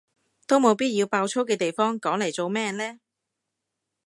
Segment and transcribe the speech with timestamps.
[0.47, 2.99] 都冇必要爆粗嘅地方講嚟做咩呢？